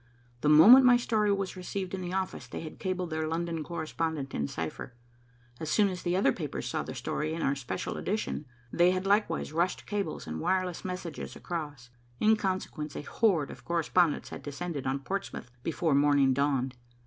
The 0.41 0.49
moment 0.49 0.83
my 0.83 0.97
story 0.97 1.31
was 1.31 1.55
received 1.55 1.93
in 1.93 2.01
the 2.01 2.11
office, 2.11 2.47
they 2.47 2.61
had 2.61 2.79
cabled 2.79 3.11
their 3.11 3.27
London 3.27 3.63
correspondent 3.63 4.33
in 4.33 4.47
cipher. 4.47 4.95
As 5.59 5.69
soon 5.69 5.89
as 5.89 6.01
the 6.01 6.15
other 6.15 6.31
papers 6.33 6.67
saw 6.67 6.81
the 6.81 6.95
story 6.95 7.35
in 7.35 7.43
our 7.43 7.53
special 7.55 7.97
edition, 7.97 8.47
they 8.73 8.89
had 8.89 9.05
likewise 9.05 9.53
rushed 9.53 9.85
cables 9.85 10.25
and 10.25 10.39
wireless 10.39 10.83
messages 10.83 11.35
across. 11.35 11.91
In 12.19 12.35
consequence, 12.35 12.95
a 12.95 13.03
horde 13.03 13.51
of 13.51 13.63
correspondents 13.63 14.29
had 14.29 14.41
descended 14.41 14.87
on 14.87 15.01
Portsmouth 15.01 15.51
before 15.61 15.93
morning 15.93 16.33
dawned. 16.33 16.77